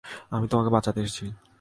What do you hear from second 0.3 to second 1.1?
আমি তোমাকে বাঁচাতে